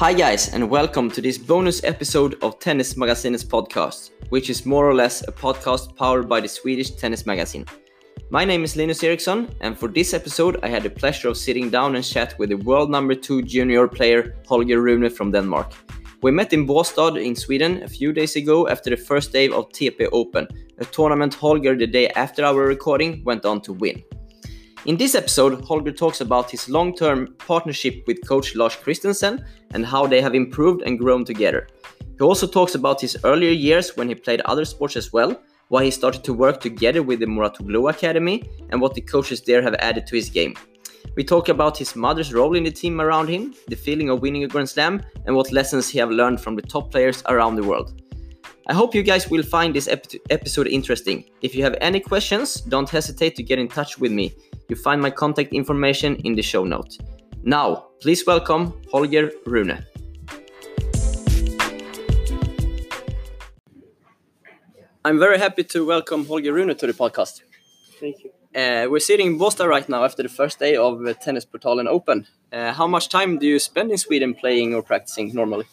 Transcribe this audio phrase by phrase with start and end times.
[0.00, 4.88] Hi, guys, and welcome to this bonus episode of Tennis Magazine's podcast, which is more
[4.88, 7.66] or less a podcast powered by the Swedish Tennis Magazine.
[8.30, 11.68] My name is Linus Eriksson, and for this episode, I had the pleasure of sitting
[11.68, 15.74] down and chat with the world number two junior player Holger Rune from Denmark.
[16.22, 19.68] We met in Båstad in Sweden a few days ago after the first day of
[19.68, 24.02] TP Open, a tournament Holger, the day after our recording, went on to win.
[24.86, 29.44] In this episode, Holger talks about his long term partnership with coach Lars Christensen
[29.74, 31.66] and how they have improved and grown together.
[32.00, 35.84] He also talks about his earlier years when he played other sports as well, why
[35.84, 39.74] he started to work together with the Mouratoglou Academy, and what the coaches there have
[39.80, 40.54] added to his game.
[41.14, 44.44] We talk about his mother's role in the team around him, the feeling of winning
[44.44, 47.64] a Grand Slam, and what lessons he have learned from the top players around the
[47.64, 48.00] world.
[48.66, 51.24] I hope you guys will find this ep- episode interesting.
[51.42, 54.32] If you have any questions, don't hesitate to get in touch with me.
[54.70, 56.96] You find my contact information in the show notes.
[57.42, 59.84] Now, please welcome Holger Rune.
[65.04, 67.42] I'm very happy to welcome Holger Rune to the podcast.
[67.98, 68.30] Thank you.
[68.54, 71.88] Uh, we're sitting in Båstad right now after the first day of the Tennis Portalen
[71.88, 72.28] Open.
[72.52, 75.64] Uh, how much time do you spend in Sweden playing or practicing normally?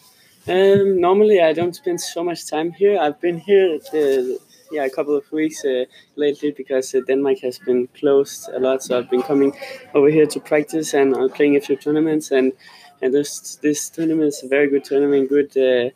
[0.48, 2.98] Um, normally, I don't spend so much time here.
[2.98, 4.38] I've been here, uh,
[4.72, 5.84] yeah, a couple of weeks uh,
[6.16, 8.82] lately because uh, Denmark has been closed a lot.
[8.82, 9.52] So I've been coming
[9.94, 12.30] over here to practice and I'm playing a few tournaments.
[12.30, 12.52] And
[13.00, 15.28] and this this tournament is a very good tournament.
[15.28, 15.90] Good, uh,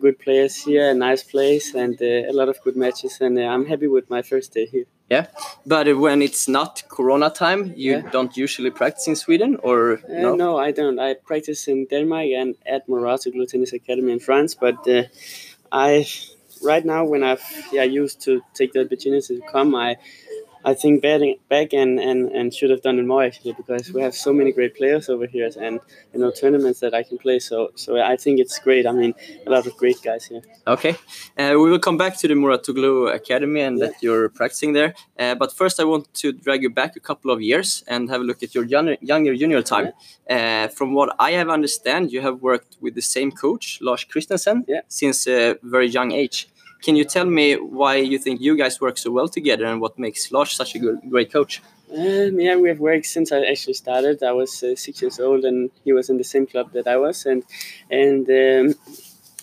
[0.00, 3.20] good players here, a nice place, and uh, a lot of good matches.
[3.20, 4.84] And uh, I'm happy with my first day here.
[5.10, 5.26] Yeah,
[5.64, 8.10] but when it's not Corona time, you Yeah.
[8.10, 10.34] don't usually practice in Sweden, or Uh, no?
[10.34, 10.58] no?
[10.58, 10.98] I don't.
[10.98, 14.56] I practice in Denmark and at Mouratoglou Tennis Academy in France.
[14.60, 15.02] But uh,
[15.72, 16.06] I,
[16.62, 17.42] right now, when I've
[17.72, 19.96] yeah used to take the opportunity to come, I,
[20.64, 24.02] I think back, back and, and, and should have done it more actually because we
[24.02, 25.80] have so many great players over here and
[26.12, 27.38] you know tournaments that I can play.
[27.38, 28.86] So so I think it's great.
[28.86, 29.14] I mean,
[29.46, 30.42] a lot of great guys here.
[30.66, 30.96] Okay,
[31.38, 34.94] uh, we will come back to the Mouratoglou Academy and that you're practicing there.
[35.18, 38.20] Uh, but first, I want to drag you back a couple of years and have
[38.20, 39.92] a look at your younger, younger junior time.
[40.28, 44.64] Uh, from what I have understand, you have worked with the same coach, Lars Christensen,
[44.68, 44.80] Yeah.
[44.88, 46.48] since a very young age.
[46.82, 49.98] Can you tell me why you think you guys work so well together and what
[49.98, 51.60] makes Lars such a good, great coach?
[51.90, 54.22] Um, yeah, we have worked since I actually started.
[54.22, 56.98] I was uh, six years old, and he was in the same club that I
[56.98, 57.24] was.
[57.24, 57.44] And
[57.90, 58.74] and um,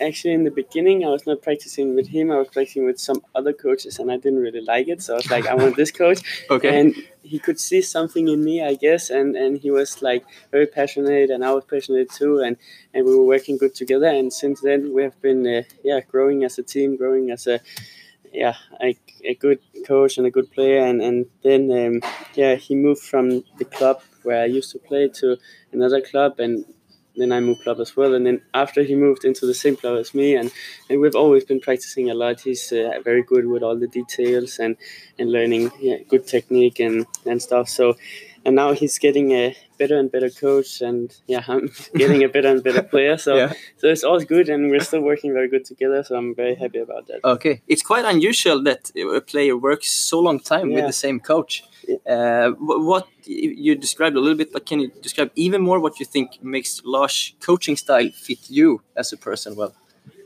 [0.01, 2.31] actually, in the beginning, I was not practicing with him.
[2.31, 5.01] I was practicing with some other coaches, and I didn't really like it.
[5.01, 6.22] So I was like, I want this coach.
[6.50, 6.79] Okay.
[6.79, 10.67] And he could see something in me, I guess, and and he was like very
[10.67, 12.57] passionate, and I was passionate too, and
[12.94, 14.07] and we were working good together.
[14.07, 17.59] And since then, we have been uh, yeah growing as a team, growing as a
[18.35, 22.75] yeah, a, a good coach and a good player, and and then um, yeah, he
[22.75, 25.38] moved from the club where I used to play to
[25.72, 26.66] another club, and
[27.17, 28.13] then I moved club as well.
[28.13, 30.51] And then after he moved into the same club as me, and
[30.89, 32.41] and we've always been practicing a lot.
[32.41, 34.75] He's uh, very good with all the details and
[35.19, 37.69] and learning yeah, good technique and and stuff.
[37.69, 37.95] So.
[38.47, 42.49] And now he's getting a better and better coach, and yeah, I'm getting a better
[42.49, 43.17] and better player.
[43.17, 43.53] So, Yeah.
[43.77, 46.03] so it's all good, and we're still working very good together.
[46.03, 47.21] So I'm very happy about that.
[47.23, 51.63] Okay, it's quite unusual that a player works so long time with the same coach.
[52.07, 56.06] Uh, what you described a little bit, but can you describe even more what you
[56.06, 59.73] think makes Lars' coaching style fit you as a person well?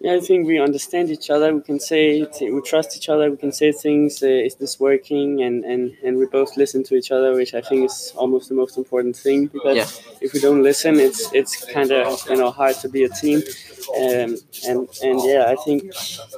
[0.01, 1.53] Yeah, I think we understand each other.
[1.53, 3.29] We can say we trust each other.
[3.29, 4.23] We can say things.
[4.23, 5.41] Uh, is this working?
[5.41, 8.55] And, and and we both listen to each other, which I think is almost the
[8.55, 9.47] most important thing.
[9.47, 9.87] Because Yeah.
[10.21, 13.39] if we don't listen, it's it's kind of you know hard to be a team.
[13.97, 14.37] Um,
[14.67, 15.93] and and yeah, I think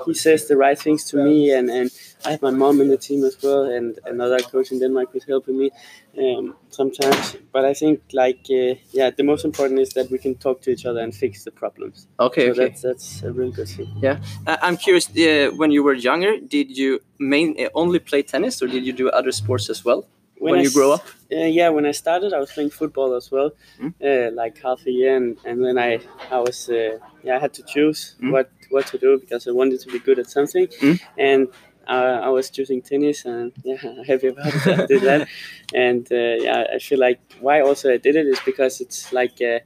[0.08, 1.92] he says the right things to me, and and
[2.26, 5.26] I have my mom in the team as well, and another coach in Denmark who's
[5.28, 5.72] helping me
[6.18, 7.36] um, sometimes.
[7.52, 10.70] But I think like uh, yeah, the most important is that we can talk to
[10.72, 12.08] each other and fix the problems.
[12.20, 12.66] Okay, So okay.
[12.70, 13.88] that's that's a really good thing.
[14.04, 15.10] Yeah, uh, I'm curious.
[15.10, 18.94] Uh, when you were younger, did you main uh, only play tennis, or did you
[18.94, 20.06] do other sports as well
[20.40, 21.04] when, I you grow up?
[21.32, 23.94] Uh, yeah, when I started, I was playing football as well, Mm.
[24.04, 26.00] uh, like half a year, and, and then I
[26.32, 28.32] I was uh, yeah I had to choose Mm.
[28.32, 31.00] what what to do because I wanted to be good at something, Mm.
[31.18, 31.48] and
[31.88, 33.76] I was choosing tennis, and yeah,
[34.08, 34.80] happy about that.
[34.80, 35.28] I did that,
[35.74, 39.42] and uh, yeah, I feel like why also I did it is because it's like
[39.42, 39.60] uh,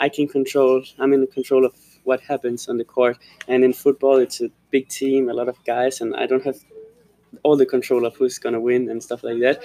[0.00, 0.82] I can control.
[0.98, 1.74] I'm in control of
[2.04, 3.18] what happens on the court,
[3.48, 6.56] and in football, it's a big team, a lot of guys, and I don't have
[7.42, 9.62] all the control of who's gonna win and stuff like that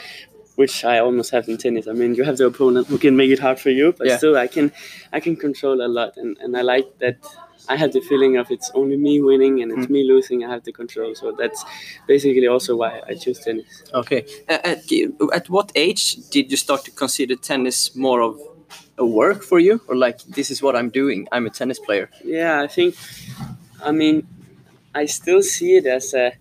[0.57, 1.87] which I almost have in tennis.
[1.87, 4.17] I mean, you have the opponent who can make it hard for you, but Yeah.
[4.17, 4.71] still, I can,
[5.13, 7.17] I can control a lot, and, and I like that.
[7.69, 10.45] I have the feeling of it's only me winning and it's me losing.
[10.45, 11.63] I have the control, so that's
[12.07, 13.83] basically also why I choose tennis.
[13.93, 14.25] Okay.
[14.47, 14.91] Uh, at,
[15.33, 18.39] at what age did you start to consider tennis more of
[18.97, 21.27] a work for you, or like this is what I'm doing?
[21.31, 22.09] I'm a tennis player.
[22.23, 22.95] Yeah, I think.
[23.83, 24.27] I mean,
[24.95, 26.33] I still see it as a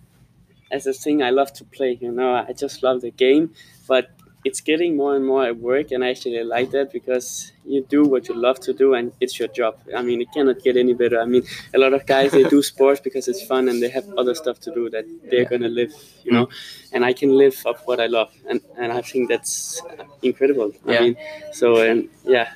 [0.71, 1.97] as a thing I love to play.
[2.01, 3.53] You know, I just love the game,
[3.87, 4.09] but
[4.47, 8.01] it's getting more and more at work, and I actually like that because you do
[8.13, 9.73] what you love to do, and it's your job.
[9.99, 11.19] I mean, it cannot get any better.
[11.25, 11.43] I mean,
[11.77, 14.57] a lot of guys they do sports because it's fun, and they have other stuff
[14.65, 15.93] to do that they're gonna live.
[16.25, 16.45] You know,
[16.93, 19.81] and I can live of what I love, and and I think that's
[20.21, 20.71] incredible.
[20.85, 20.95] Yeah.
[20.95, 21.15] I mean,
[21.51, 22.47] so and yeah.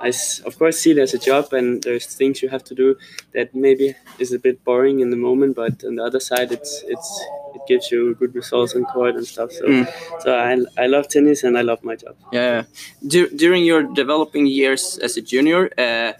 [0.00, 0.12] I
[0.46, 2.96] of course see it as a job, and there's things you have to do
[3.34, 6.82] that maybe is a bit boring in the moment, but on the other side, it's
[6.94, 7.10] it's
[7.54, 9.50] it gives you good results on court and stuff.
[9.52, 9.86] So Mm.
[10.22, 10.52] so I,
[10.84, 12.14] I love tennis and I love my job.
[12.32, 12.64] Yeah.
[13.06, 16.12] Dur- during your developing years as a junior, uh,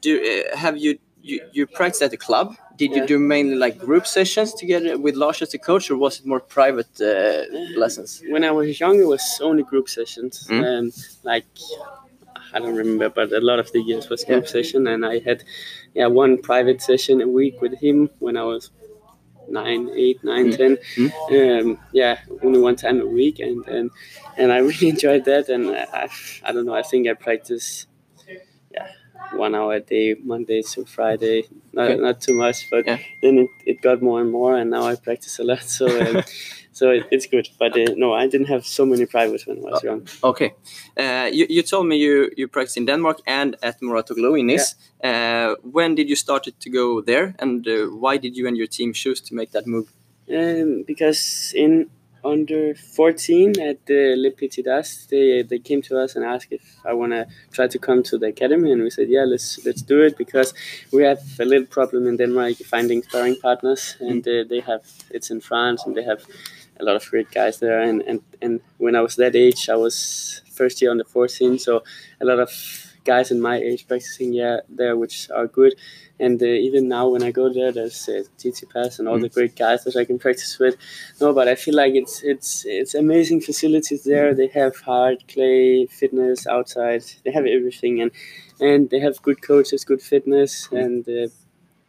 [0.00, 2.54] do uh, have you you, you practiced at the club?
[2.76, 6.20] Did you do mainly like group sessions together with Lars as the coach, or was
[6.20, 7.44] it more private uh,
[7.78, 8.22] lessons?
[8.32, 10.46] When I was young, it was only group sessions.
[10.48, 10.64] Mm.
[10.64, 10.90] Um,
[11.22, 11.44] like
[12.52, 14.50] I don't remember, but a lot of the years was group Yeah.
[14.50, 15.44] session, and I had
[15.94, 18.70] yeah one private session a week with him when I was
[19.48, 20.56] nine, eight, nine, Mm.
[20.56, 20.78] ten.
[20.96, 21.60] Mm.
[21.60, 23.90] Um, yeah, only one time a week, and and,
[24.36, 25.48] and I really enjoyed that.
[25.48, 26.08] And I,
[26.44, 27.86] I don't know, I think I practice
[28.74, 28.88] yeah
[29.34, 31.44] one hour a day, Monday to Friday.
[31.72, 32.00] Not, Okay.
[32.00, 32.98] not too much, but Yeah.
[33.22, 35.62] then it, it got more and more, and now I practice a lot.
[35.62, 35.86] So.
[35.86, 36.22] Um,
[36.72, 39.60] So it, it's good, but uh, no, I didn't have so many privates when I
[39.60, 40.06] was young.
[40.22, 40.54] Okay.
[40.96, 44.76] Uh, you, you told me you, you practiced in Denmark and at Mouratoglou in Nice.
[45.02, 48.66] Uh, when did you start to go there, and uh, why did you and your
[48.66, 49.92] team choose to make that move?
[50.32, 51.90] Um, because in
[52.24, 56.76] under 14 at the Les Petits As, they they came to us and asked if
[56.84, 59.82] I want to try to come to the academy, and we said, yeah, let's let's
[59.82, 60.54] do it because
[60.92, 65.30] we have a little problem in Denmark finding sparring partners, and uh, they have it's
[65.30, 66.24] in France, and they have
[66.80, 69.76] a lot of great guys there, and and and when I was that age, I
[69.76, 71.82] was first year under 14, so
[72.20, 72.50] a lot of
[73.04, 75.74] guys in my age practicing yeah there which are good.
[76.18, 79.56] And uh, even now when I go there there's uh, Tsitsipas and all the great
[79.56, 80.76] guys that I can practice with.
[81.20, 84.34] No but I feel like it's it's it's amazing facilities there.
[84.34, 87.04] They have hard clay fitness outside.
[87.24, 88.02] They have everything.
[88.02, 88.10] And
[88.60, 90.68] and they have good coaches good fitness.
[90.70, 91.28] And uh,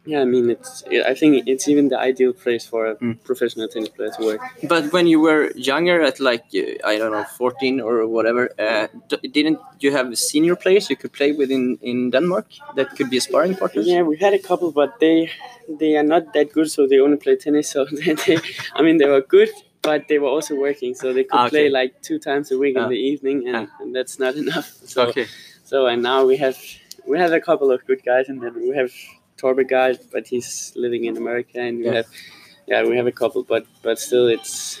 [0.04, 0.82] yeah I mean it's
[1.12, 3.16] I think it's even the ideal place for a Mm.
[3.24, 4.40] professional tennis player to work
[4.72, 8.86] But when you were younger, at like uh, I don't know, fourteen or whatever, uh,
[9.38, 12.46] didn't you have senior players you could play with in, in Denmark
[12.76, 13.86] that could be sparring partners?
[13.86, 15.16] Yeah, we had a couple, but they
[15.80, 17.66] they are not that good, so they only play tennis.
[17.74, 18.36] So they, they
[18.78, 19.50] I mean, they were good,
[19.88, 21.56] but they were also working, so they could Ah, okay.
[21.56, 22.82] play like two times a week Ah.
[22.82, 23.82] in the evening, and, Ah.
[23.82, 24.68] and that's not enough.
[24.94, 25.26] So Okay.
[25.70, 26.58] so and now we have
[27.10, 28.92] we have a couple of good guys, and then we have
[29.42, 31.94] Torpegaard, but he's living in America, and we Yeah.
[31.98, 32.06] have
[32.70, 34.78] yeah we have a couple, but but still it's.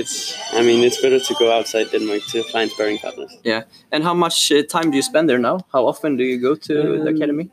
[0.00, 0.14] It's.
[0.52, 3.32] I mean, it's better to go outside Denmark to find sparring partners.
[3.44, 3.62] Yeah,
[3.92, 5.56] and how much uh, time do you spend there now?
[5.72, 6.72] How often do you go to
[7.04, 7.46] the Um, academy?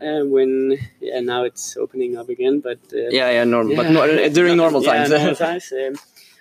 [0.00, 0.52] Uh, when
[1.00, 3.76] yeah, now it's opening up again, but uh, Yeah, yeah, normal.
[3.76, 5.10] But no, uh, during normal times.
[5.10, 5.72] Yeah, normal times.
[5.72, 5.94] Um,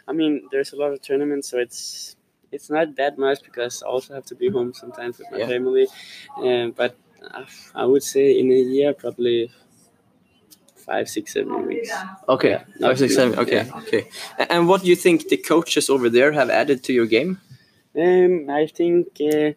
[0.09, 2.15] I mean, there's a lot of tournaments, so it's
[2.51, 5.47] it's not that much because I also have to be home sometimes with my Yeah.
[5.53, 5.85] family.
[6.37, 7.06] Um, but uh,
[7.75, 9.51] I would say in a year, probably
[10.75, 11.91] five, six, seven weeks.
[12.29, 13.37] okay, Yeah, five, six, seven.
[13.39, 13.77] Okay, yeah.
[13.81, 14.07] okay.
[14.49, 17.39] And what do you think the coaches over there have added to your game?
[17.97, 19.07] Um, I think.
[19.21, 19.51] Uh,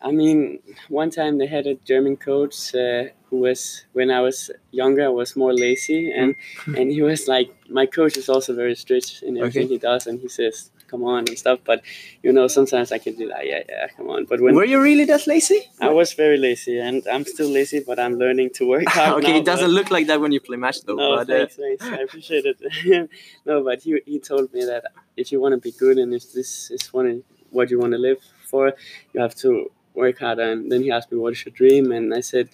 [0.00, 4.48] I mean, one time they had a German coach uh, who was when I was
[4.70, 6.36] younger I was more lazy and
[6.66, 9.74] and he was like my coach is also very strict in everything Okay.
[9.74, 11.82] he does and he says come on and stuff but
[12.22, 14.80] you know sometimes I can do that yeah yeah come on but when Were you
[14.80, 15.60] really that lazy?
[15.80, 19.32] I was very lazy and I'm still lazy but I'm learning to work hard okay,
[19.32, 20.96] now, it doesn't look like that when you play match though.
[20.96, 21.84] no, but, uh, thanks, thanks.
[21.84, 23.10] I appreciate it.
[23.46, 24.84] no, but he, he told me that
[25.16, 27.98] if you want to be good and if this is one what you want to
[27.98, 28.74] live for,
[29.12, 30.52] you have to work harder.
[30.52, 32.48] And then he asked me, "What is your dream?" And I said,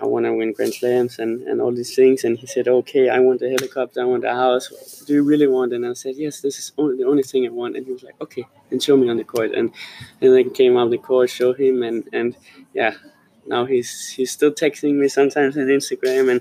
[0.00, 3.08] "I want to win Grand Slams and, and all these things." And he said, "Okay,
[3.08, 4.00] I want a helicopter.
[4.02, 5.04] I want a house.
[5.06, 7.46] Do you really want?" it?" And I said, "Yes, this is only the only thing
[7.46, 9.72] I want." And he was like, "Okay, then show me on the court." And
[10.20, 12.36] and then came out the court, show him, and and
[12.74, 12.94] yeah.
[13.46, 16.40] Now he's he's still texting me sometimes on Instagram and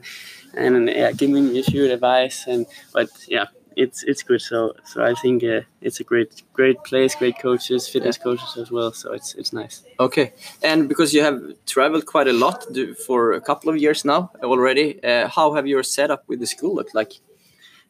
[0.53, 3.45] and yeah, giving me few advice and but yeah,
[3.75, 4.41] it's it's good.
[4.41, 8.71] So so I think uh, it's a great great place, great coaches, fitness coaches as
[8.71, 8.91] well.
[8.93, 9.83] So it's it's nice.
[9.99, 10.33] Okay,
[10.63, 14.31] and because you have traveled quite a lot do- for a couple of years now
[14.43, 17.13] already, uh, how have your setup with the school looked like?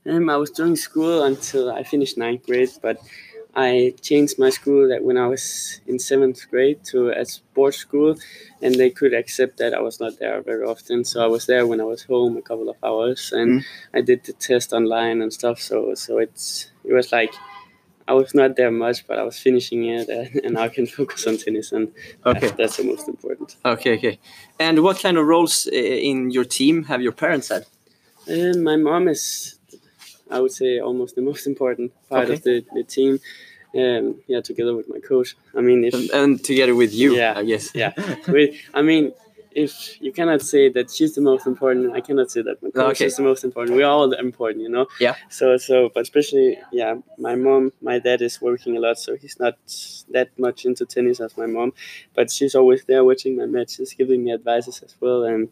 [0.06, 2.98] Um, I was doing school until I finished ninth grade, but
[3.56, 8.15] I changed my school that when I was in seventh grade to a sports school,
[8.62, 11.03] and they could accept that I was not there very often.
[11.03, 13.65] So I was there when I was home a couple of hours, and Mm.
[13.94, 15.60] I did the test online and stuff.
[15.60, 17.34] So so it's it was like
[18.08, 20.88] I was not there much, but I was finishing it, and, and now I can
[20.88, 21.91] focus on tennis, and
[22.25, 22.39] Okay.
[22.39, 23.56] that's, that's the most important.
[23.65, 24.20] Okay, okay.
[24.60, 27.65] And what kind of roles uh, in your team have your parents had?
[28.27, 29.59] And my mom is,
[30.30, 33.20] I would say, almost the most important part of the, the team.
[33.76, 35.36] Um, yeah, together with my coach.
[35.56, 37.70] I mean, if And, and together with you, Yeah, I guess.
[37.76, 37.94] yeah,
[38.28, 39.14] we, I mean,
[39.52, 42.96] if you cannot say that she's the most important, I cannot say that my coach
[42.96, 43.06] Okay.
[43.06, 43.78] is the most important.
[43.78, 44.88] We're all important, you know.
[45.00, 45.14] Yeah.
[45.30, 49.40] So so, but especially, yeah, my mom, my dad is working a lot, so he's
[49.40, 49.56] not
[50.16, 51.74] that much into tennis as my mom,
[52.16, 55.50] but she's always there watching my matches, giving me advices as well, and.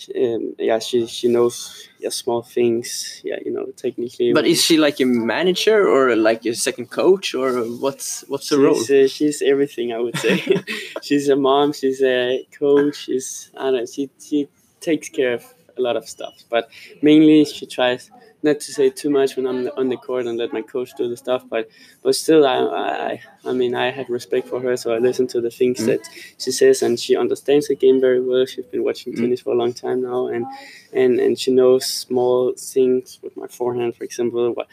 [0.00, 1.54] She- Um, yeah, she she knows
[2.02, 3.20] yeah small things.
[3.28, 4.32] Yeah, you know, technically.
[4.38, 7.48] But is she like a manager or like a second coach or
[7.84, 8.80] what's what's the role?
[8.82, 10.36] She's, uh, she's everything, I would say.
[11.06, 11.72] she's a mom.
[11.80, 12.96] She's a coach.
[13.04, 13.86] She's I don't know.
[13.86, 14.48] She she
[14.80, 15.44] takes care of
[15.78, 16.64] a lot of stuff, but
[17.02, 18.10] mainly she tries
[18.42, 21.08] not to say too much when I'm on the court and let my coach do
[21.08, 21.44] the stuff.
[21.48, 21.68] But
[22.02, 25.40] but still, I I I mean I had respect for her, so I listen to
[25.40, 25.86] the things Mm.
[25.86, 26.00] that
[26.38, 28.46] she says, and she understands the game very well.
[28.46, 29.20] She's been watching Mm.
[29.20, 30.46] tennis for a long time now, and
[30.92, 34.52] and and she knows small things with my forehand, for example.
[34.52, 34.68] What,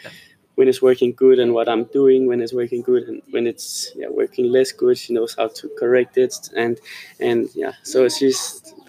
[0.58, 3.68] when it's working good and what I'm doing when it's working good and when it's
[4.02, 6.34] yeah working less good she knows how to correct it
[6.64, 6.74] and
[7.28, 8.40] and yeah so she's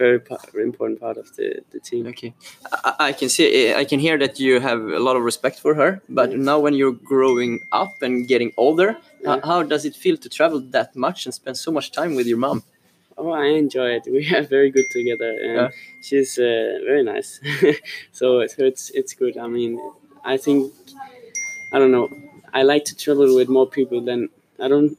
[0.03, 0.19] very
[0.53, 2.33] very important part of the, the team Okay,
[2.73, 5.75] I, I can see, I can hear that you have a lot of respect for
[5.81, 5.91] her.
[6.09, 8.89] But now, when you're growing up and getting older,
[9.23, 9.29] Yeah.
[9.31, 12.27] how, how does it feel to travel that much and spend so much time with
[12.33, 12.59] your mom?
[13.21, 15.69] oh I enjoy it we are very good together and Yeah.
[16.07, 17.31] she's uh, very nice
[18.19, 19.73] so it's it's it's good I mean
[20.33, 20.63] I think
[21.73, 22.09] I don't know
[22.53, 24.29] I like to travel with more people than
[24.61, 24.97] I don't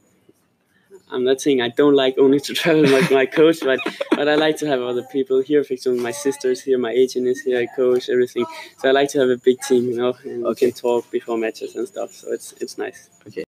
[1.12, 3.80] I'm not saying I don't like only to travel with my coach, but
[4.12, 5.64] but I like to have other people here.
[5.64, 8.46] For example, my sister's here, my agent is here, my coach, everything.
[8.78, 11.36] So I like to have a big team, you know, and we can talk before
[11.36, 12.12] matches and stuff.
[12.12, 13.10] So it's it's nice.
[13.26, 13.44] Okay.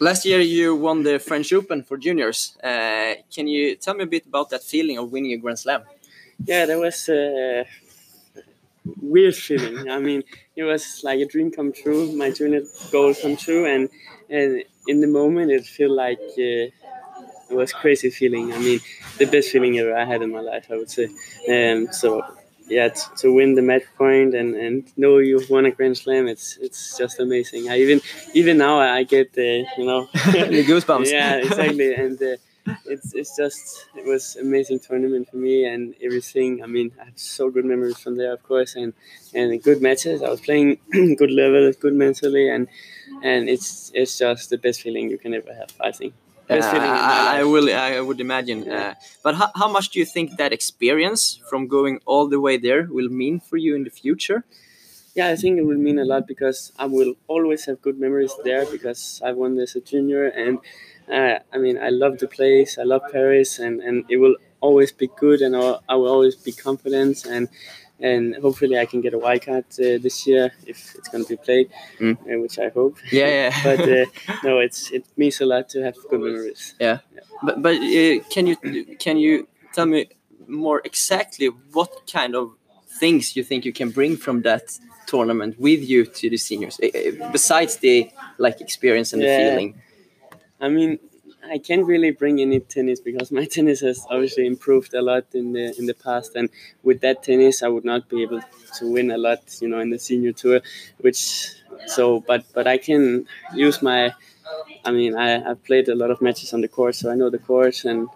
[0.00, 2.56] Last year, you won the French Open for juniors.
[2.64, 5.82] Uh, can you tell me a bit about that feeling of winning a Grand Slam?
[6.44, 7.66] Yeah, that was a
[9.00, 9.88] weird feeling.
[9.90, 10.22] I mean,
[10.56, 13.88] it was like a dream come true, my junior goal come true, and
[14.28, 16.72] and in the moment it felt like uh, it
[17.50, 18.52] was crazy feeling.
[18.52, 18.80] I mean,
[19.18, 21.08] the best feeling ever I had in my life, I would say.
[21.48, 22.24] Um, so
[22.68, 26.28] yeah, t- to win the match point and, and know you've won a Grand Slam,
[26.28, 27.70] it's it's just amazing.
[27.70, 28.00] I even
[28.34, 31.10] even now I get the you know the goosebumps.
[31.12, 31.94] yeah, exactly.
[31.94, 32.36] And uh,
[32.86, 36.62] it's it's just it was amazing tournament for me and everything.
[36.62, 38.92] I mean, I have so good memories from there, of course, and
[39.34, 40.22] and good matches.
[40.22, 40.78] I was playing
[41.16, 42.68] good level, good mentally, and
[43.22, 45.72] and it's it's just the best feeling you can ever have.
[45.80, 46.14] I think.
[46.50, 47.72] Uh, feeling in my I, I will.
[47.72, 48.64] I would imagine.
[48.64, 48.90] Yeah.
[48.90, 52.56] Uh, but how, how much do you think that experience from going all the way
[52.56, 54.44] there will mean for you in the future?
[55.14, 58.32] Yeah, I think it will mean a lot because I will always have good memories
[58.44, 60.58] there because I won this as a junior, and
[61.12, 64.90] uh, I mean I love the place, I love Paris, and, and it will always
[64.92, 67.48] be good, and I'll, I will always be confident, and
[68.00, 71.28] and hopefully I can get a wild card uh, this year if it's going to
[71.28, 71.68] be played,
[72.00, 72.14] Mm.
[72.16, 72.96] uh, which I hope.
[73.12, 73.52] Yeah, yeah.
[73.64, 74.06] but uh,
[74.44, 76.74] no, it's it means a lot to have good memories.
[76.80, 77.20] Yeah, yeah.
[77.42, 78.56] But but uh, can you
[78.98, 80.06] can you tell me
[80.48, 82.52] more exactly what kind of
[82.98, 84.78] things you think you can bring from that
[85.12, 87.96] tournament with you to the seniors eh, eh, besides the
[88.44, 89.70] like experience and the feeling?
[90.64, 90.90] I mean,
[91.54, 95.46] I can't really bring any tennis because my tennis has obviously improved a lot in
[95.56, 96.48] the in the past, and
[96.82, 98.42] with that tennis, I would not be able
[98.78, 100.58] to win a lot, you know, in the senior tour.
[101.04, 101.20] Which
[101.86, 103.26] so, but but I can
[103.66, 104.00] use my.
[104.88, 107.30] I mean, I I've played a lot of matches on the court, so I know
[107.30, 108.08] the course and.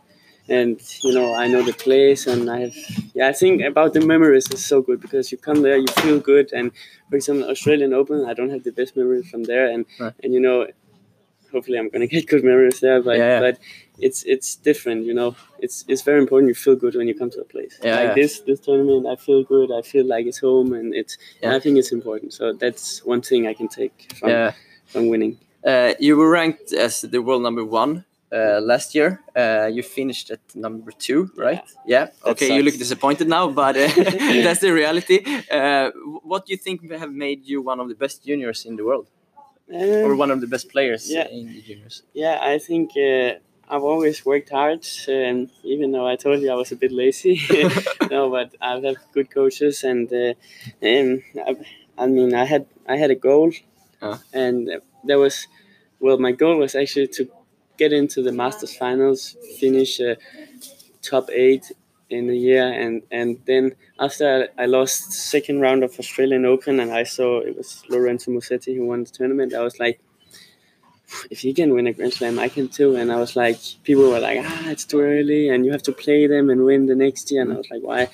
[0.49, 2.75] And you know, I know the place, and I have.
[3.15, 6.21] Yeah, I think about the memories is so good because you come there, you feel
[6.21, 6.71] good, and
[7.11, 10.13] for example, Australian Open, I don't have the best memories from there, and Right.
[10.23, 10.67] and you know,
[11.53, 13.01] hopefully I'm gonna get good memories there.
[13.03, 13.41] But Yeah, yeah.
[13.41, 13.59] but
[13.99, 15.35] it's it's different, you know.
[15.59, 17.75] It's it's very important you feel good when you come to a place.
[17.83, 19.71] Yeah, like this this tournament, I feel good.
[19.73, 21.57] I feel like it's home, and it's Yeah.
[21.57, 22.33] I think it's important.
[22.33, 24.53] So that's one thing I can take from Yeah.
[24.93, 25.39] from winning.
[25.65, 28.05] Uh, you were ranked as the world number one
[28.37, 29.11] uh, last year.
[29.43, 31.65] Uh, you finished at number two, right?
[31.87, 32.05] Yeah.
[32.07, 33.89] That Okay, you look disappointed now, but uh,
[34.47, 35.19] that's the reality.
[35.59, 35.91] Uh,
[36.31, 39.07] what do you think have made you one of the best juniors in the world,
[40.05, 41.29] or Um, one of the best players Yeah.
[41.37, 42.03] in the juniors?
[42.15, 43.31] yeah, I think uh,
[43.73, 47.35] I've always worked hard, um, even though I told you I was a bit lazy.
[48.11, 50.35] no, but I've had good coaches, and uh,
[50.91, 51.09] um,
[51.49, 51.53] I,
[51.99, 53.51] I mean, I had I had a goal,
[54.03, 54.19] Uh.
[54.33, 54.69] and
[55.09, 55.49] there was,
[56.01, 57.23] well, my goal was actually to
[57.79, 60.15] get into the Masters finals, finish uh,
[61.03, 61.73] top eight
[62.11, 66.93] in a year, and and then after I lost second round of Australian Open, and
[66.93, 69.55] I saw it was Lorenzo Musetti who won the tournament.
[69.55, 70.01] I was like,
[71.31, 72.97] if he can win a Grand Slam, I can too.
[72.97, 75.93] And I was like, people were like, ah, it's too early, and you have to
[75.93, 77.43] play them and win the next year.
[77.43, 78.09] And I was like, why?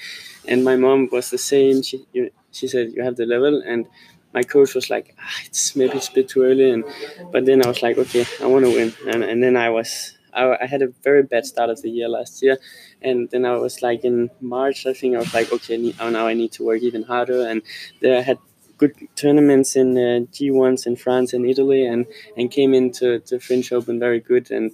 [0.46, 1.82] And my mom was the same.
[1.82, 3.86] She you, she said you have the level, and
[4.32, 6.70] my coach was like, ah, it's maybe it's a bit too early.
[6.70, 6.84] And
[7.30, 8.92] but then I was like, okay, I want to win.
[9.06, 12.08] And and then I was I, I had a very bad start of the year
[12.08, 12.58] last year,
[13.00, 16.34] and then I was like in March, I think I was like, okay, now I
[16.34, 17.46] need to work even harder.
[17.46, 17.62] And
[18.00, 18.38] there I had
[18.78, 23.72] good tournaments in uh, G1s in France and Italy, and and came into the French
[23.72, 24.72] Open very good, and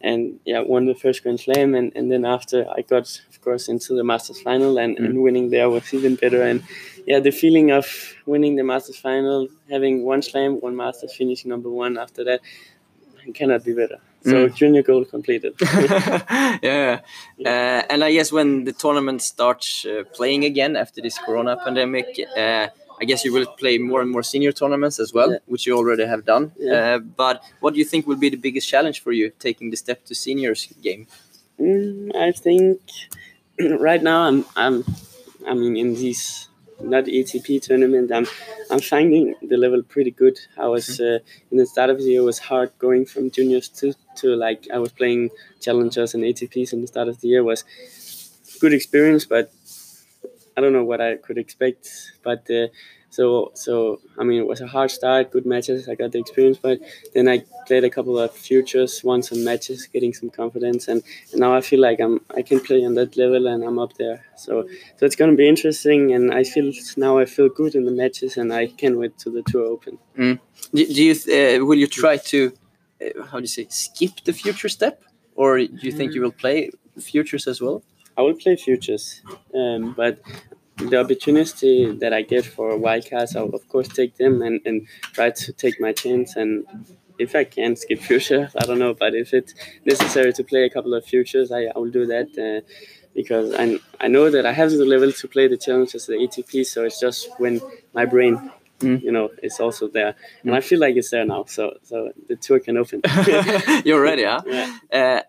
[0.00, 3.68] and yeah, won the first Grand Slam, and, and then after I got of course
[3.68, 6.62] into the Masters final, and, and winning there was even better, and
[7.06, 7.86] yeah, the feeling of
[8.26, 12.40] winning the Masters final, having one Slam, one Masters, finishing number one after that,
[13.34, 13.98] cannot be better.
[14.24, 14.54] So Mm.
[14.60, 15.52] junior goal completed.
[16.62, 17.00] yeah.
[17.44, 22.06] Uh, and I guess when the tournament starts uh, playing again after this Corona pandemic,
[22.36, 22.66] uh,
[23.00, 25.38] I guess you will play more and more senior tournaments as well, Yeah.
[25.46, 26.52] which you already have done.
[26.58, 26.72] Yeah.
[26.96, 29.76] Uh, but what do you think will be the biggest challenge for you taking the
[29.76, 31.06] step to seniors game?
[31.60, 32.80] Mm, I think
[33.88, 34.84] right now I'm I'm
[35.50, 36.48] I mean in these
[36.80, 38.26] not ATP tournament I'm
[38.70, 40.38] I'm finding the level pretty good.
[40.58, 41.18] I was uh,
[41.50, 44.66] in the start of the year it was hard going from juniors to to like
[44.72, 45.30] I was playing
[45.60, 47.64] challengers and ATPs in the start of the year was
[48.60, 49.52] good experience, but
[50.56, 51.88] I don't know what I could expect.
[52.22, 52.68] But uh,
[53.10, 55.88] so so I mean it was a hard start, good matches.
[55.88, 56.80] I got the experience, but
[57.14, 61.40] then I played a couple of futures, won some matches, getting some confidence, and, and
[61.40, 64.24] now I feel like I'm I can play on that level and I'm up there.
[64.36, 67.92] So so it's gonna be interesting, and I feel now I feel good in the
[67.92, 69.98] matches, and I can wait to the Tour Open.
[70.74, 72.52] Do, do you uh, will you try to
[73.00, 75.02] uh, how do you say skip the future step,
[75.34, 77.82] or do you think you will play futures as well?
[78.18, 79.20] I will play futures,
[79.54, 80.20] um, but
[80.76, 85.30] the opportunity that I get for wildcards, I'll of course take them and, and try
[85.30, 86.36] to take my chance.
[86.36, 86.66] And
[87.18, 90.70] if I can skip futures, I don't know, but if it's necessary to play a
[90.70, 92.66] couple of futures, I, I will do that uh,
[93.14, 96.66] because I, I know that I have the level to play the challenges, the ATP.
[96.66, 97.60] So it's just when
[97.94, 98.52] my brain.
[98.80, 99.02] Mm.
[99.02, 101.44] You know, it's also there, and I feel like it's there now.
[101.46, 103.00] So, so the tour can open.
[103.86, 104.42] You're ready, huh?
[104.46, 104.78] Yeah.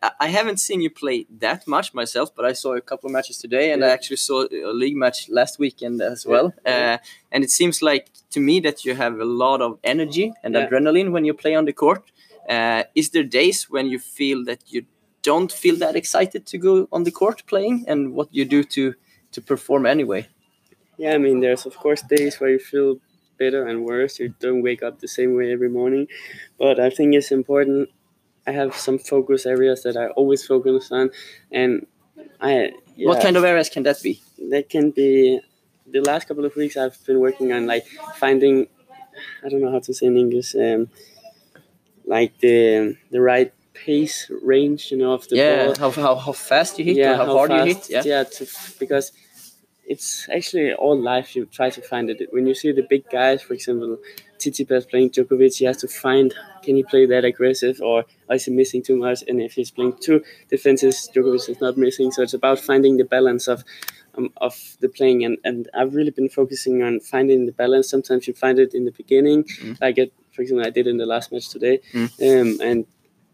[0.01, 3.13] Uh, I- haven't seen you play that much myself, but I saw a couple of
[3.13, 6.53] matches today, and I actually saw a league match last weekend as well.
[6.65, 6.95] Yeah.
[6.95, 6.97] Uh,
[7.31, 10.67] and it seems like to me that you have a lot of energy and Yeah.
[10.67, 12.03] adrenaline when you play on the court.
[12.49, 14.85] Uh, is there days when you feel that you
[15.21, 18.93] don't feel that excited to go on the court playing, and what you do to
[19.31, 20.27] to perform anyway?
[20.97, 22.97] Yeah, I mean, there's of course days where you feel
[23.37, 24.19] better and worse.
[24.19, 26.07] You don't wake up the same way every morning,
[26.57, 27.89] but I think it's important.
[28.45, 31.11] I have some focus areas that I always focus on,
[31.51, 31.85] and
[32.39, 32.71] I.
[32.95, 34.21] Yeah, What kind of areas can that be?
[34.49, 35.39] That can be.
[35.89, 38.67] The last couple of weeks, I've been working on like finding.
[39.43, 40.55] I don't know how to say in English.
[40.55, 40.89] Um,
[42.05, 46.31] like the the right pace range, you know, of the yeah, ball how, how how
[46.31, 47.89] fast you hit or how, hard you hit?
[47.89, 48.01] Yeah.
[48.05, 48.47] yeah to,
[48.79, 49.11] because
[49.87, 52.27] it's actually all life you try to find it.
[52.31, 53.97] When you see the big guys for example
[54.39, 58.51] Tsitsipas playing Djokovic he has to find can he play that aggressive or is he
[58.51, 59.23] missing too much?
[59.27, 62.11] And if he's playing two defenses Djokovic is not missing.
[62.11, 63.63] So it's about finding the balance of
[64.17, 65.23] um, of the playing.
[65.25, 67.89] And, and I've really been focusing on finding the balance.
[67.89, 69.43] Sometimes you find it in the beginning.
[69.45, 69.79] Mm.
[69.81, 71.79] like it for example I did in the last match today.
[71.93, 72.07] Mm.
[72.41, 72.85] um, and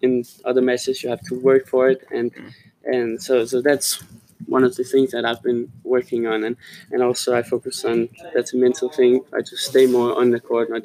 [0.02, 2.06] in other matches you have to work for it.
[2.12, 2.52] And Mm.
[2.86, 4.04] and so so that's
[4.48, 6.56] one of the things that I've been working on and
[6.92, 10.40] and also I focus on that's a mental thing I just stay more on the
[10.40, 10.84] court not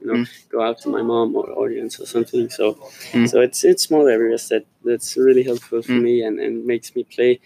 [0.00, 0.28] you know Mm.
[0.50, 2.64] go out to my mom or audience or something so
[3.12, 3.28] Mm.
[3.30, 6.02] so it's it's small areas that that's really helpful for Mm.
[6.08, 7.40] me and and makes me play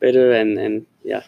[0.00, 1.22] better and and yeah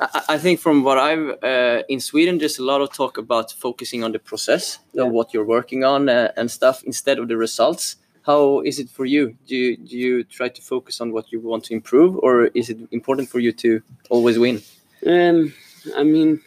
[0.00, 3.52] I, I think from what I've uh, in Sweden, there's a lot of talk about
[3.52, 5.04] focusing on the process Yeah.
[5.06, 7.96] of what you're working on uh, and stuff instead of the results.
[8.26, 9.36] How is it for you?
[9.46, 12.70] Do you, do you try to focus on what you want to improve, or is
[12.70, 14.62] it important for you to always win?
[15.06, 15.52] Um,
[15.96, 16.40] I mean,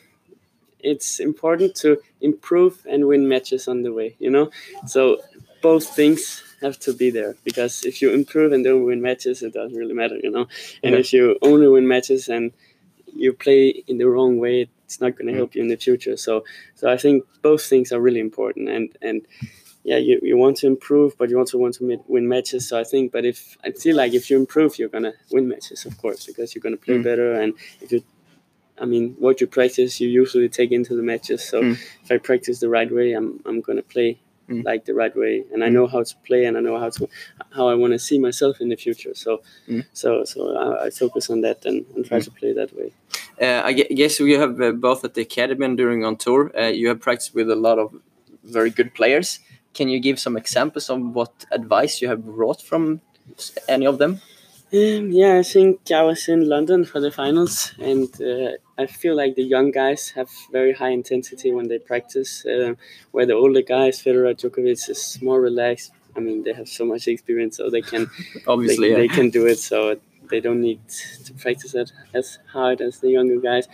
[0.79, 4.51] it's important to improve and win matches on the way, you know?
[4.87, 5.21] So
[5.61, 9.53] both things have to be there because if you improve and don't win matches, it
[9.53, 10.47] doesn't really matter, you know?
[10.83, 10.99] And Yeah.
[10.99, 12.51] if you only win matches and
[13.13, 16.15] you play in the wrong way, it's not going to help you in the future.
[16.15, 19.21] So, so I think both things are really important and, and,
[19.85, 22.67] yeah, you, you want to improve, but you also want to win matches.
[22.67, 25.85] So I think, but if I feel like if you improve, you're gonna win matches,
[25.85, 27.03] of course, because you're gonna play Mm.
[27.03, 27.33] better.
[27.33, 28.03] And if you,
[28.79, 31.43] I mean, what you practice, you usually take into the matches.
[31.43, 31.77] So Mm.
[32.03, 34.17] if I practice the right way, I'm I'm gonna play
[34.49, 34.65] mm.
[34.65, 35.73] like the right way, and I mm.
[35.73, 37.07] know how to play, and I know how to
[37.51, 39.13] how I want to see myself in the future.
[39.13, 39.85] So, mm.
[39.93, 42.23] so so I, I, focus on that and, and try mm.
[42.23, 42.91] to play that way.
[43.39, 46.51] Uh, I guess you have uh, both at the academy and during on tour.
[46.57, 47.93] Uh, you have practiced with a lot of
[48.43, 49.39] very good players.
[49.75, 53.01] Can you give some examples of what advice you have brought from
[53.67, 54.21] any of them?
[54.73, 59.15] Um, yeah, I think I was in London for the finals, and uh, I feel
[59.15, 62.73] like the young guys have very high intensity when they practice, uh,
[63.11, 65.91] where the older guys, Federer, Djokovic, is more relaxed.
[66.17, 68.09] I mean, they have so much experience, so they can
[68.47, 68.97] obviously they, yeah.
[68.97, 69.59] they can do it.
[69.59, 70.81] So they don't need
[71.25, 73.67] to practice it as hard as the younger guys.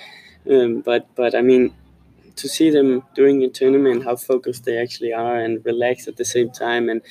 [0.50, 1.74] Um, but but I mean,
[2.36, 6.26] to see them doing a tournament, how focused they actually are and relaxed at the
[6.26, 7.02] same time, and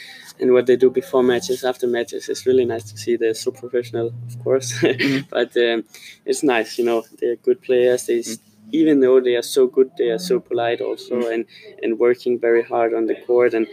[0.41, 3.17] and what they do before matches, after matches, it's really nice to see.
[3.17, 5.29] They're so professional, of course, mm-hmm.
[5.31, 5.85] but um,
[6.25, 7.05] it's nice, you know.
[7.19, 8.07] They're good players.
[8.07, 8.71] They mm-hmm.
[8.73, 11.33] even though they are so good, they are so polite also, mm-hmm.
[11.33, 11.45] and
[11.83, 13.55] and working very hard on the court.
[13.55, 13.67] And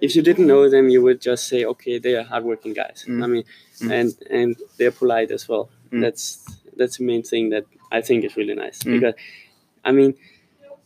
[0.00, 3.04] if you didn't know them, you would just say, okay, they are hardworking guys.
[3.08, 3.22] Mm-hmm.
[3.22, 3.92] I mean, mm-hmm.
[3.92, 5.70] and and they're polite as well.
[5.86, 6.00] Mm-hmm.
[6.00, 6.24] That's
[6.76, 9.14] that's the main thing that I think is really nice because,
[9.84, 10.14] I mean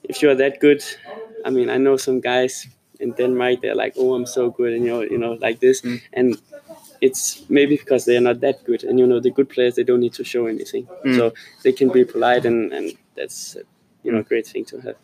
[0.09, 0.83] if you're that good,
[1.45, 2.66] I mean, I know some guys
[2.99, 3.61] in Denmark.
[3.61, 6.01] They're like, "Oh, I'm so good," and you know, you know, like this, mm.
[6.12, 6.40] and
[7.01, 8.85] it's maybe because they are not that good.
[8.85, 11.16] And you know, the good players they don't need to show anything, mm.
[11.16, 13.57] so they can be polite, and and that's
[14.07, 14.97] you know, a great thing to have.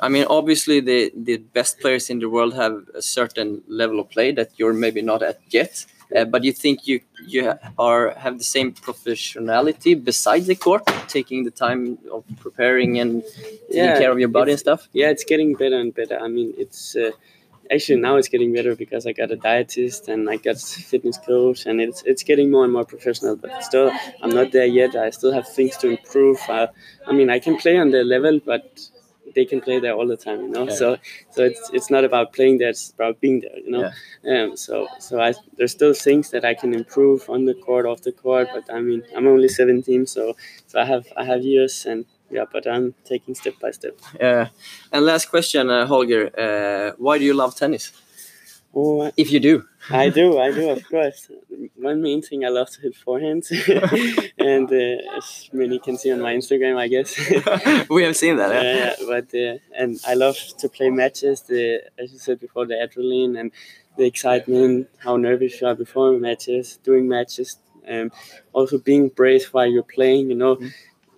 [0.00, 4.08] I mean, obviously, the the best players in the world have a certain level of
[4.08, 5.84] play that you're maybe not at yet.
[6.14, 11.44] Uh, but you think you you are have the same professionality besides the court, taking
[11.44, 13.24] the time of preparing and
[13.68, 14.88] taking yeah, care of your body and stuff.
[14.92, 16.18] Yeah, it's getting better and better.
[16.20, 17.10] I mean, it's uh,
[17.70, 21.66] actually now it's getting better because I got a dietist and I got fitness coach,
[21.66, 23.36] and it's it's getting more and more professional.
[23.36, 23.90] But still,
[24.22, 24.94] I'm not there yet.
[24.94, 26.38] I still have things to improve.
[26.48, 26.68] Uh,
[27.06, 28.88] I mean, I can play on the level, but
[29.36, 30.66] they can play there all the time, you know.
[30.68, 30.80] Yeah.
[30.80, 30.86] So
[31.34, 33.84] so it's it's not about playing there; it's about being there, you know.
[34.24, 34.44] Yeah.
[34.44, 38.00] Um, so so I there's still things that I can improve on the court, off
[38.08, 38.48] the court.
[38.54, 40.22] But I mean, I'm only 17, so
[40.66, 42.04] so I have I have years and.
[42.28, 43.94] Yeah, but I'm taking step by step.
[44.20, 44.48] Yeah,
[44.92, 46.24] and last question, uh, Holger.
[46.36, 47.92] Uh, why do you love tennis?
[48.78, 51.30] Oh, if you do, I do, I do, of course.
[51.76, 53.48] One main thing I love to hit forehands,
[54.38, 57.16] and uh, as many can see on my Instagram, I guess.
[57.88, 58.52] we have seen that.
[58.52, 61.40] Yeah, yeah but uh, and I love to play matches.
[61.40, 63.50] The as you said before, the adrenaline and
[63.96, 67.56] the excitement, how nervous you are before matches, doing matches,
[67.88, 68.12] um,
[68.52, 70.28] also being brave while you're playing.
[70.28, 70.68] You know, mm-hmm.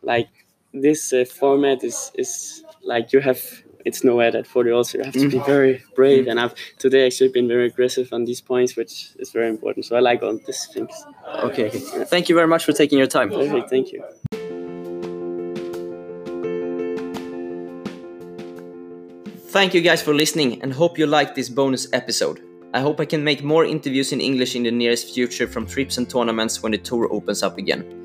[0.02, 0.28] like
[0.72, 3.42] this uh, format is is like you have
[3.84, 6.30] it's nowhere that 40 also you have to be very brave mm.
[6.30, 9.84] and i've today actually been very aggressive on these points which is very important.
[9.84, 10.92] So i like all these things.
[11.44, 11.82] Okay, okay.
[11.92, 12.04] Yeah.
[12.04, 13.30] thank you very much for taking your time.
[13.30, 14.02] Perfect thank you.
[19.50, 22.40] Thank you guys for listening and hope you liked this bonus episode.
[22.74, 25.96] I hope i can make more interviews in english in the nearest future from trips
[25.96, 27.97] and tournaments when the tour opens up again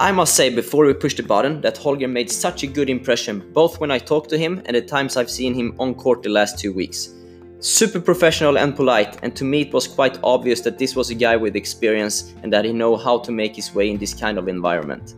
[0.00, 3.50] I must say before we push the button that Holger made such a good impression
[3.52, 6.28] both when I talked to him and the times I've seen him on court the
[6.28, 7.14] last two weeks.
[7.58, 11.16] Super professional and polite, and to me it was quite obvious that this was a
[11.16, 14.38] guy with experience and that he know how to make his way in this kind
[14.38, 15.16] of environment.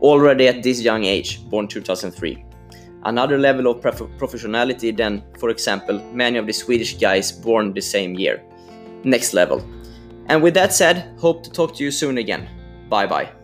[0.00, 2.42] Already at this young age, born 2003.
[3.04, 7.82] Another level of prof- professionality than, for example, many of the Swedish guys born the
[7.82, 8.42] same year.
[9.04, 9.62] Next level.
[10.28, 12.48] And with that said, hope to talk to you soon again.
[12.88, 13.41] Bye bye.